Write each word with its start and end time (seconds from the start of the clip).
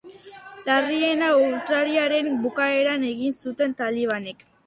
Larriena 0.69 1.27
urtarrilaren 1.41 2.31
bukaeran 2.47 3.05
egin 3.13 3.37
zuten 3.43 3.79
talibanek. 3.85 4.45